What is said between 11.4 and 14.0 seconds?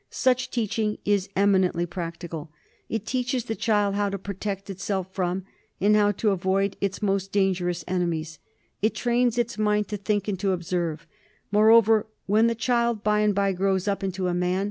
Moreover, when the child by and by grows